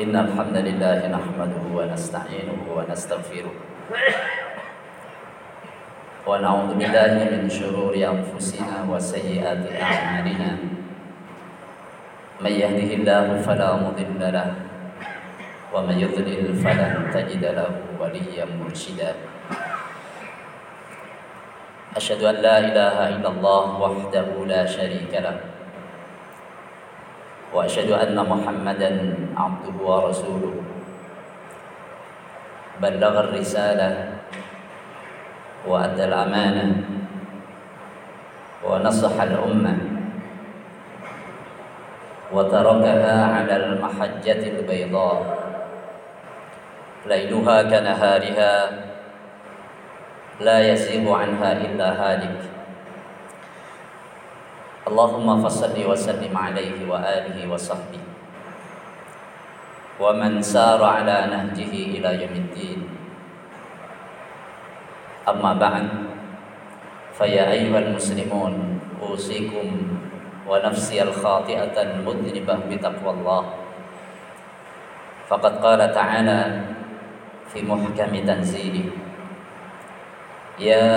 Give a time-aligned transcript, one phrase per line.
[0.00, 3.54] إن الحمد لله نحمده ونستعينه ونستغفره.
[6.24, 10.50] ونعوذ بالله من شرور أنفسنا وسيئات أعمالنا.
[12.40, 14.48] من يهده الله فلا مضل له
[15.74, 19.12] ومن يضلل فلن تجد له وليا مرشدا.
[21.96, 25.59] أشهد أن لا إله إلا الله وحده لا شريك له.
[27.54, 28.90] وأشهد أن محمدا
[29.36, 30.54] عبده ورسوله.
[32.82, 33.90] بلغ الرسالة
[35.66, 36.66] وأدى الأمانة
[38.64, 39.74] ونصح الأمة
[42.32, 45.18] وتركها على المحجة البيضاء.
[47.06, 48.54] ليلها كنهارها
[50.40, 52.59] لا يزيغ عنها إلا هالك.
[54.90, 58.02] اللهم فصل وسلم عليه وآله وصحبه.
[60.02, 62.80] ومن سار على نهجه إلى يوم الدين.
[65.30, 65.86] أما بعد
[67.14, 68.52] فيا أيها المسلمون
[68.98, 69.66] أوصيكم
[70.50, 73.42] ونفسي الخاطئة المذنبة بتقوى الله.
[75.30, 76.40] فقد قال تعالى
[77.54, 78.90] في محكم تنزيله
[80.59, 80.87] يا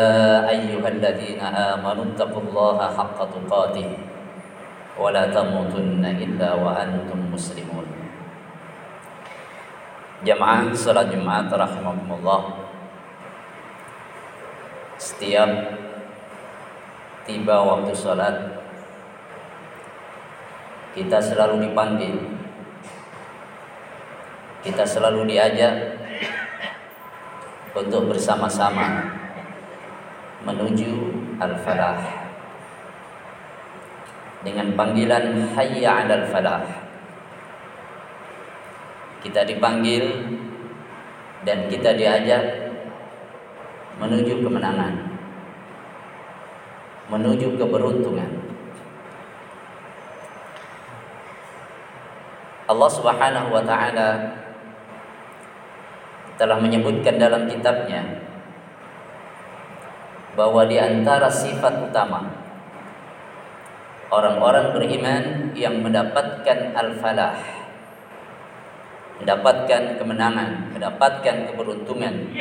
[0.46, 3.88] أيها الذين آمنوا اتقوا الله حق تقاته
[4.98, 7.86] ولا تموتن إلا وأنتم مسلمون
[10.18, 12.66] Jamaah salat Jumat rahimakumullah
[14.98, 15.46] Setiap
[17.22, 18.34] tiba waktu salat
[20.98, 22.18] kita selalu dipanggil
[24.66, 26.02] kita selalu diajak
[27.78, 29.06] untuk bersama-sama
[30.43, 30.91] menuju
[31.39, 31.99] al-falah.
[34.43, 36.63] Dengan panggilan hayya 'alal falah.
[39.23, 40.03] Kita dipanggil
[41.47, 42.43] dan kita diajak
[43.99, 45.13] menuju kemenangan
[47.11, 48.31] menuju keberuntungan.
[52.63, 54.09] Allah Subhanahu wa taala
[56.39, 58.22] telah menyebutkan dalam kitabnya
[60.33, 62.25] bahwa di antara sifat utama
[64.09, 65.23] orang-orang beriman
[65.53, 67.37] yang mendapatkan al-falah
[69.21, 72.33] mendapatkan kemenangan, mendapatkan keberuntungan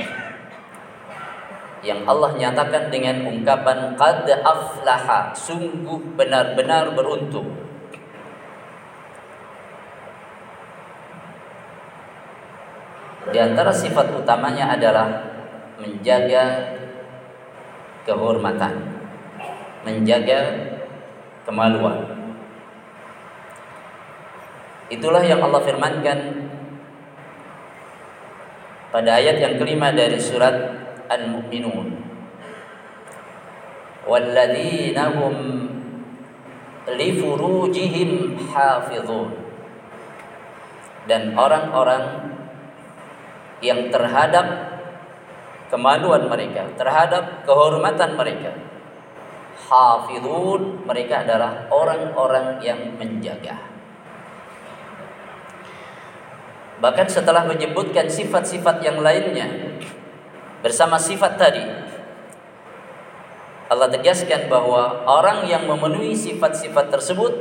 [1.83, 7.51] yang Allah nyatakan dengan ungkapan qad aflaha, sungguh benar-benar beruntung.
[13.31, 15.07] Di antara sifat utamanya adalah
[15.79, 16.75] menjaga
[18.03, 18.75] kehormatan,
[19.87, 20.41] menjaga
[21.47, 22.07] kemaluan.
[24.93, 26.19] Itulah yang Allah firmankan
[28.93, 30.53] pada ayat yang kelima dari surat
[31.09, 31.89] Al-Mu'minun.
[36.93, 39.31] Li furujihim hafizun.
[41.07, 42.31] Dan orang-orang
[43.63, 44.72] yang terhadap
[45.73, 48.53] kemaluan mereka, terhadap kehormatan mereka.
[49.73, 53.57] Hafizun, mereka adalah orang-orang yang menjaga.
[56.83, 59.79] Bahkan setelah menyebutkan sifat-sifat yang lainnya
[60.61, 61.63] bersama sifat tadi
[63.73, 67.33] Allah tegaskan bahwa orang yang memenuhi sifat-sifat tersebut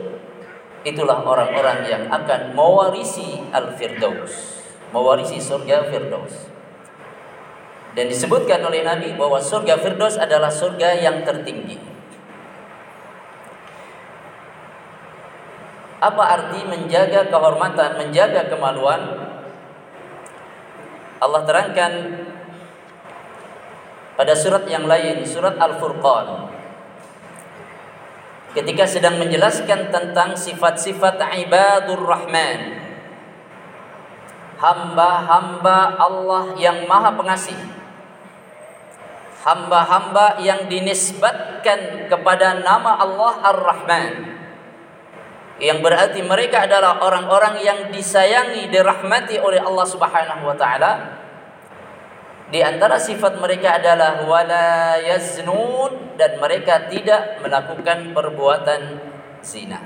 [0.88, 4.64] itulah orang-orang yang akan mewarisi al-firdaus,
[4.96, 6.48] mewarisi surga firdaus.
[7.92, 11.76] Dan disebutkan oleh Nabi bahwa surga firdaus adalah surga yang tertinggi.
[16.02, 19.02] Apa arti menjaga kehormatan, menjaga kemaluan?
[21.22, 21.94] Allah terangkan
[24.18, 26.50] pada surat yang lain, surat Al-Furqan.
[28.58, 32.82] Ketika sedang menjelaskan tentang sifat-sifat ibadur rahman.
[34.58, 37.81] Hamba-hamba Allah yang maha pengasih.
[39.42, 44.10] Hamba-hamba yang dinisbatkan kepada nama Allah Ar-Rahman.
[45.58, 51.22] Yang berarti mereka adalah orang-orang yang disayangi, dirahmati oleh Allah Subhanahu wa taala
[52.52, 59.00] di antara sifat mereka adalah wala yaznun dan mereka tidak melakukan perbuatan
[59.40, 59.80] zina.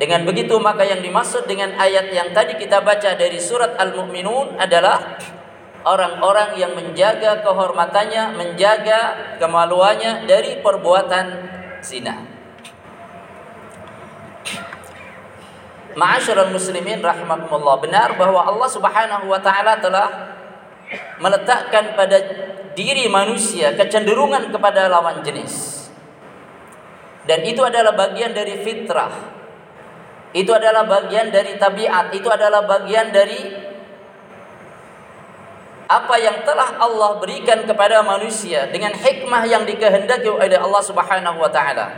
[0.00, 5.20] Dengan begitu maka yang dimaksud dengan ayat yang tadi kita baca dari surat Al-Mu'minun adalah
[5.84, 9.00] orang-orang yang menjaga kehormatannya, menjaga
[9.40, 11.26] kemaluannya dari perbuatan
[11.80, 12.16] zina.
[15.96, 20.08] Ma'asyiral muslimin rahimakumullah, benar bahwa Allah Subhanahu wa taala telah
[21.18, 22.18] meletakkan pada
[22.78, 25.86] diri manusia kecenderungan kepada lawan jenis.
[27.26, 29.12] Dan itu adalah bagian dari fitrah.
[30.30, 33.69] Itu adalah bagian dari tabiat, itu adalah bagian dari
[35.90, 41.50] apa yang telah Allah berikan kepada manusia dengan hikmah yang dikehendaki oleh Allah Subhanahu wa
[41.50, 41.90] taala.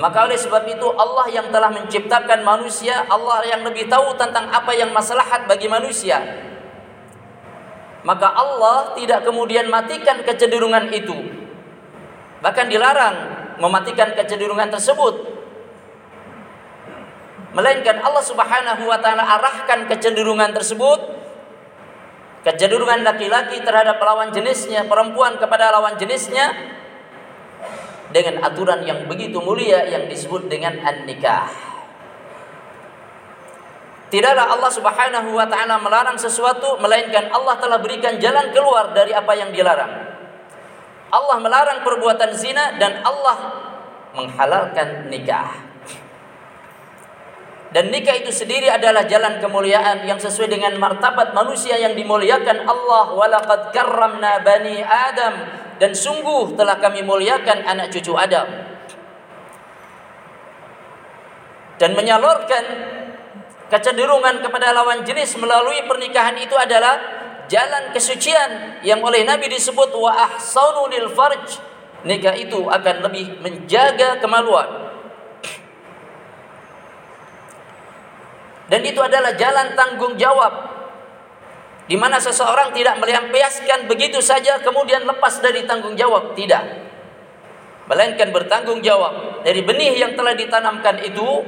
[0.00, 4.72] Maka oleh sebab itu Allah yang telah menciptakan manusia, Allah yang lebih tahu tentang apa
[4.72, 6.24] yang maslahat bagi manusia.
[8.00, 11.16] Maka Allah tidak kemudian matikan kecenderungan itu.
[12.40, 13.16] Bahkan dilarang
[13.60, 15.36] mematikan kecenderungan tersebut.
[17.52, 21.15] Melainkan Allah Subhanahu wa taala arahkan kecenderungan tersebut
[22.46, 26.54] kecenderungan laki-laki terhadap lawan jenisnya, perempuan kepada lawan jenisnya
[28.14, 31.50] dengan aturan yang begitu mulia yang disebut dengan an-nikah.
[34.06, 39.34] Tidaklah Allah Subhanahu wa taala melarang sesuatu melainkan Allah telah berikan jalan keluar dari apa
[39.34, 40.14] yang dilarang.
[41.10, 43.66] Allah melarang perbuatan zina dan Allah
[44.14, 45.65] menghalalkan nikah.
[47.74, 53.06] Dan nikah itu sendiri adalah jalan kemuliaan yang sesuai dengan martabat manusia yang dimuliakan Allah.
[53.10, 55.34] Walaqad karramna bani Adam
[55.82, 58.46] dan sungguh telah kami muliakan anak cucu Adam.
[61.76, 62.64] Dan menyalurkan
[63.68, 66.96] kecenderungan kepada lawan jenis melalui pernikahan itu adalah
[67.50, 71.60] jalan kesucian yang oleh Nabi disebut wa ahsanunil farj.
[72.06, 74.85] Nikah itu akan lebih menjaga kemaluan
[78.66, 80.76] Dan itu adalah jalan tanggung jawab
[81.86, 86.82] di mana seseorang tidak melampiaskan begitu saja kemudian lepas dari tanggung jawab, tidak.
[87.86, 91.46] Melainkan bertanggung jawab dari benih yang telah ditanamkan itu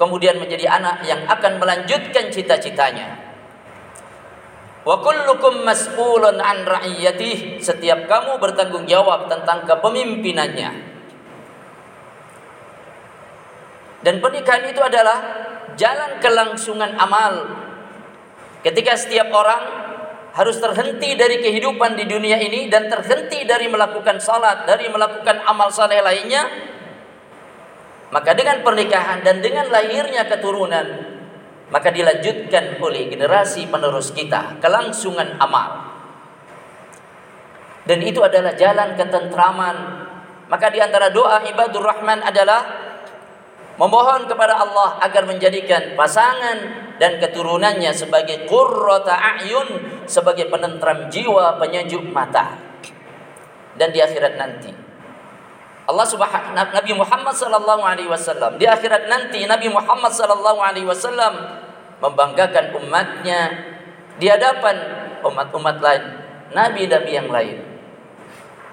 [0.00, 3.20] kemudian menjadi anak yang akan melanjutkan cita-citanya.
[4.88, 7.60] Wa kullukum mas'ulun an ra'iyatih.
[7.60, 10.95] Setiap kamu bertanggung jawab tentang kepemimpinannya.
[14.06, 15.18] Dan pernikahan itu adalah
[15.74, 17.42] jalan kelangsungan amal.
[18.62, 19.62] Ketika setiap orang
[20.30, 25.74] harus terhenti dari kehidupan di dunia ini dan terhenti dari melakukan salat, dari melakukan amal
[25.74, 26.46] saleh lainnya,
[28.14, 30.86] maka dengan pernikahan dan dengan lahirnya keturunan,
[31.74, 35.98] maka dilanjutkan oleh generasi penerus kita kelangsungan amal.
[37.82, 39.76] Dan itu adalah jalan ketentraman.
[40.46, 42.85] Maka di antara doa ibadur rahman adalah
[43.76, 52.08] memohon kepada Allah agar menjadikan pasangan dan keturunannya sebagai qurrata a'yun sebagai penentram jiwa penyejuk
[52.10, 52.56] mata.
[53.76, 54.72] Dan di akhirat nanti.
[55.86, 61.62] Allah subhanahu Nabi Muhammad sallallahu alaihi wasallam di akhirat nanti Nabi Muhammad sallallahu alaihi wasallam
[62.02, 63.54] membanggakan umatnya
[64.18, 64.74] di hadapan
[65.22, 66.02] umat-umat lain
[66.50, 67.62] nabi-nabi yang lain.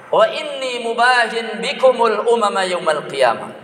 [0.10, 3.63] Wa inni mubahin bikumul umama yaumal qiyamah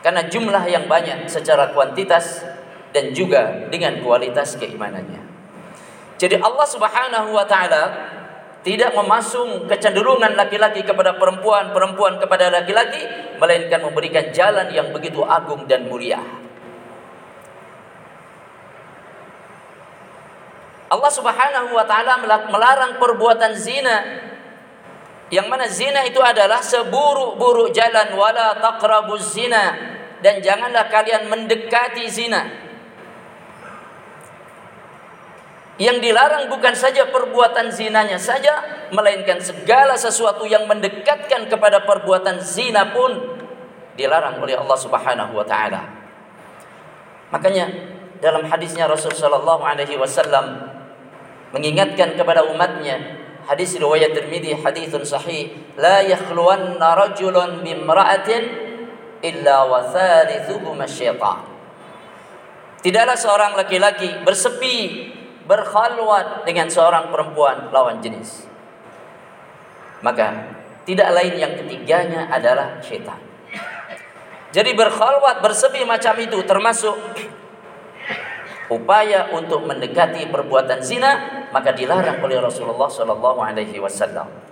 [0.00, 2.44] karena jumlah yang banyak secara kuantitas
[2.90, 5.22] dan juga dengan kualitas keimanannya.
[6.20, 7.82] Jadi Allah Subhanahu wa taala
[8.60, 13.00] tidak memasung kecenderungan laki-laki kepada perempuan, perempuan kepada laki-laki,
[13.40, 16.20] melainkan memberikan jalan yang begitu agung dan mulia.
[20.90, 22.18] Allah Subhanahu wa taala
[22.50, 24.26] melarang perbuatan zina
[25.30, 29.78] yang mana zina itu adalah seburuk-buruk jalan wala taqrabuz zina
[30.20, 32.68] dan janganlah kalian mendekati zina.
[35.80, 42.92] Yang dilarang bukan saja perbuatan zinanya saja, melainkan segala sesuatu yang mendekatkan kepada perbuatan zina
[42.92, 43.40] pun
[43.96, 45.80] dilarang oleh Allah Subhanahu wa taala.
[47.32, 47.72] Makanya
[48.20, 50.68] dalam hadisnya Rasul sallallahu alaihi wasallam
[51.56, 53.00] mengingatkan kepada umatnya
[53.48, 58.69] hadis riwayat Tirmidzi haditsun sahih la yakhluwanna rajulun bimra'atin
[59.20, 61.50] illa wa thalithuhuma syaitan
[62.80, 65.12] Tidaklah seorang laki-laki bersepi
[65.44, 68.48] berkhalwat dengan seorang perempuan lawan jenis.
[70.00, 70.48] Maka
[70.88, 73.20] tidak lain yang ketiganya adalah syaitan.
[74.50, 76.96] Jadi berkhalwat bersepi macam itu termasuk
[78.72, 84.49] upaya untuk mendekati perbuatan zina maka dilarang oleh Rasulullah Shallallahu Alaihi Wasallam.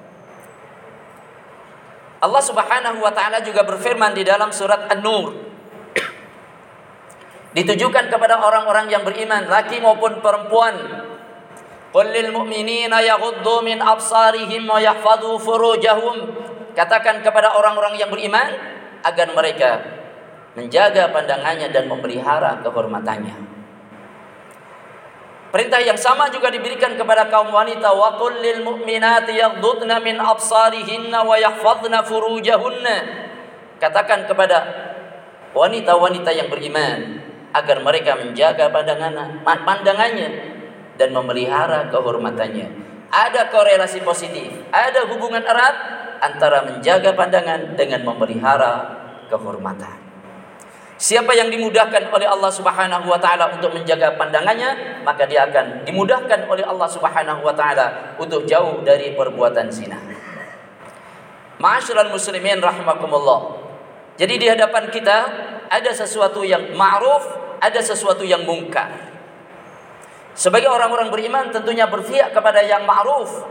[2.18, 5.38] Allah Subhanahu Wa Taala juga berfirman di dalam surat An-Nur.
[7.54, 10.74] Ditujukan kepada orang-orang yang beriman laki maupun perempuan.
[11.88, 16.28] Qul lil mu'minina yaghuddu min absarihim wa yahfadhu furujahum.
[16.76, 18.52] Katakan kepada orang-orang yang beriman
[19.02, 19.82] agar mereka
[20.54, 23.57] menjaga pandangannya dan memelihara kehormatannya.
[25.48, 31.24] Perintah yang sama juga diberikan kepada kaum wanita wa qul lil mu'minati yaghdudna min absarihinna
[31.24, 32.96] wa yahfazna furujahunna.
[33.80, 34.58] Katakan kepada
[35.56, 37.24] wanita-wanita yang beriman
[37.56, 40.28] agar mereka menjaga pandangan pandangannya
[41.00, 42.68] dan memelihara kehormatannya.
[43.08, 45.76] Ada korelasi positif, ada hubungan erat
[46.20, 48.72] antara menjaga pandangan dengan memelihara
[49.32, 50.07] kehormatan.
[50.98, 56.50] Siapa yang dimudahkan oleh Allah Subhanahu wa taala untuk menjaga pandangannya, maka dia akan dimudahkan
[56.50, 59.94] oleh Allah Subhanahu wa taala untuk jauh dari perbuatan zina.
[61.62, 63.62] Ma'asyiral muslimin rahimakumullah.
[64.18, 65.18] Jadi di hadapan kita
[65.70, 67.22] ada sesuatu yang ma'ruf,
[67.62, 68.90] ada sesuatu yang mungkar.
[70.34, 73.46] Sebagai orang-orang beriman tentunya berpihak kepada yang ma'ruf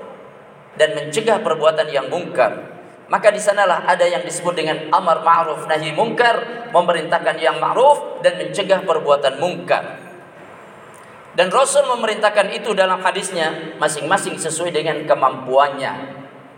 [0.75, 2.76] dan mencegah perbuatan yang mungkar.
[3.07, 8.35] Maka di sanalah ada yang disebut dengan amar ma'ruf nahi mungkar, memerintahkan yang ma'ruf dan
[8.35, 10.03] mencegah perbuatan mungkar.
[11.31, 15.93] Dan Rasul memerintahkan itu dalam hadisnya masing-masing sesuai dengan kemampuannya.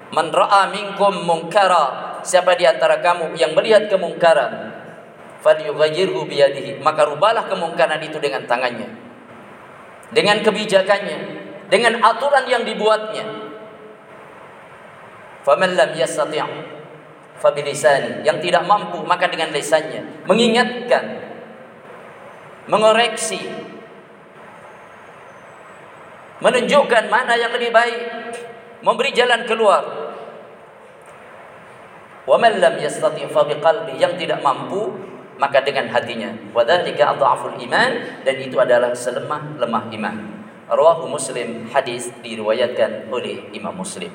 [0.10, 4.74] Man ra'a minkum munkara, siapa di antara kamu yang melihat kemungkaran,
[5.46, 8.90] falyughayyirhu biyadihi, maka rubahlah kemungkaran itu dengan tangannya.
[10.10, 11.20] Dengan kebijakannya,
[11.70, 13.49] dengan aturan yang dibuatnya,
[15.50, 16.46] Faman lam yastati'
[17.42, 21.26] fabilisani yang tidak mampu maka dengan lisannya mengingatkan
[22.70, 23.42] mengoreksi
[26.38, 27.98] menunjukkan mana yang lebih baik
[28.86, 29.82] memberi jalan keluar.
[32.30, 34.94] Wa man lam yastati' fa biqalbi yang tidak mampu
[35.42, 36.30] maka dengan hatinya.
[36.54, 38.22] Wadzalika adhaful iman.
[38.22, 40.16] Dan itu adalah selemah-lemah iman.
[40.70, 41.66] Rawahu muslim.
[41.74, 44.14] Hadis diriwayatkan oleh Imam Muslim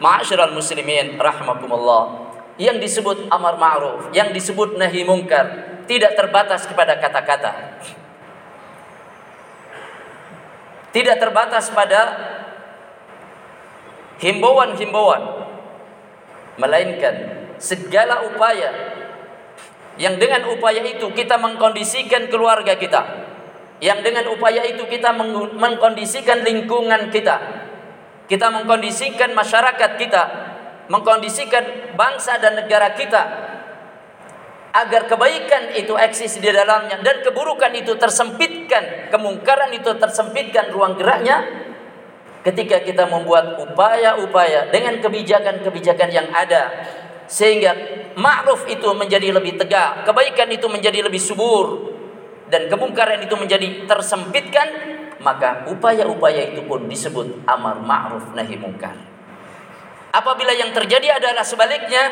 [0.00, 2.32] Ma'asyiral muslimin rahimakumullah.
[2.56, 7.80] Yang disebut amar ma'ruf, yang disebut nahi mungkar tidak terbatas kepada kata-kata.
[10.90, 12.00] Tidak terbatas pada
[14.20, 15.22] himbauan-himbauan
[16.60, 17.14] melainkan
[17.56, 18.68] segala upaya
[19.96, 23.00] yang dengan upaya itu kita mengkondisikan keluarga kita
[23.80, 25.12] yang dengan upaya itu kita
[25.56, 27.36] mengkondisikan lingkungan kita
[28.30, 30.22] kita mengkondisikan masyarakat kita,
[30.86, 33.22] mengkondisikan bangsa dan negara kita
[34.70, 41.66] agar kebaikan itu eksis di dalamnya dan keburukan itu tersempitkan, kemungkaran itu tersempitkan ruang geraknya.
[42.40, 46.72] Ketika kita membuat upaya-upaya dengan kebijakan-kebijakan yang ada
[47.28, 47.76] sehingga
[48.16, 51.92] ma'ruf itu menjadi lebih tegak, kebaikan itu menjadi lebih subur
[52.48, 54.89] dan kemungkaran itu menjadi tersempitkan
[55.20, 58.96] maka upaya-upaya itu pun disebut amar ma'ruf nahi mungkar.
[60.10, 62.10] Apabila yang terjadi adalah sebaliknya,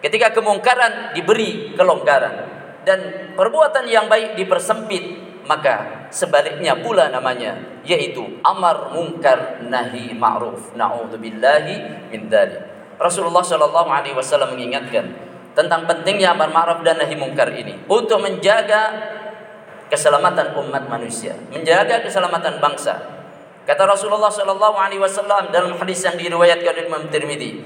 [0.00, 2.48] ketika kemungkaran diberi kelonggaran
[2.88, 2.98] dan
[3.36, 10.72] perbuatan yang baik dipersempit, maka sebaliknya pula namanya yaitu amar mungkar nahi ma'ruf.
[10.78, 12.62] Nauzubillahi min dzalik.
[12.96, 15.08] Rasulullah Shallallahu alaihi wasallam mengingatkan
[15.52, 19.18] tentang pentingnya amar ma'ruf dan nahi mungkar ini untuk menjaga
[19.90, 22.96] keselamatan umat manusia, menjaga keselamatan bangsa.
[23.66, 27.60] Kata Rasulullah sallallahu alaihi wasallam dalam hadis yang diriwayatkan oleh Imam Tirmizi,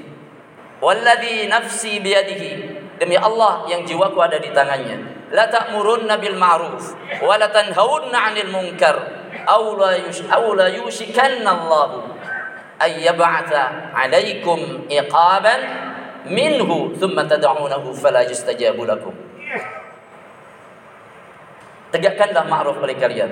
[0.83, 5.27] "Walladzi nafsi biyadihi" Demi Allah yang jiwaku ada di tangannya.
[5.35, 6.95] La ta'murunna bil ma'ruf
[7.27, 8.95] wa la tanhaunna 'anil munkar
[9.51, 12.07] aw la yush aw la yushikanna Allah
[12.79, 15.61] ay yab'atha 'alaikum iqaban
[16.31, 19.15] minhu thumma tad'unahu fala yustajabu lakum.
[21.95, 23.31] Tegakkanlah ma'ruf oleh kalian.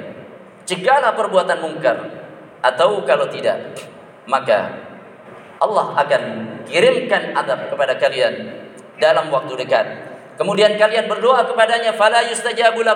[0.62, 1.98] Cegahlah perbuatan mungkar.
[2.62, 3.74] Atau kalau tidak,
[4.30, 4.70] maka
[5.58, 6.22] Allah akan
[6.70, 8.54] kirimkan adab kepada kalian
[9.02, 9.86] dalam waktu dekat.
[10.38, 12.86] Kemudian kalian berdoa kepadanya, fala yustajabu.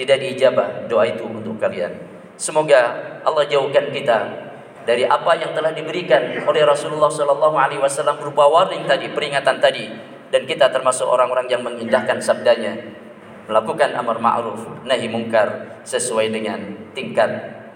[0.00, 1.92] Tidak diijabah doa itu untuk kalian.
[2.40, 4.48] Semoga Allah jauhkan kita
[4.88, 9.92] dari apa yang telah diberikan oleh Rasulullah sallallahu alaihi wasallam berupa warning tadi, peringatan tadi
[10.32, 13.03] dan kita termasuk orang-orang yang mengindahkan sabdanya
[13.44, 16.60] melakukan amar ma'ruf nahi mungkar sesuai dengan
[16.96, 17.28] tingkat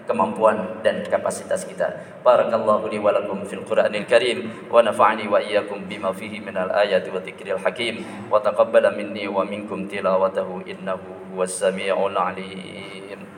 [0.09, 1.85] kemampuan dan kapasitas kita.
[2.25, 7.13] Barakallahu li wa lakum fil Qur'anil Karim wa nafa'ani wa iyyakum bima fihi minal ayati
[7.13, 13.28] wa dzikril hakim wa taqabbala minni wa minkum tilawatahu innahu huwas samiul alim.